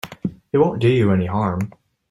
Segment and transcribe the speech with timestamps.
[0.51, 1.71] It won't do you any harm.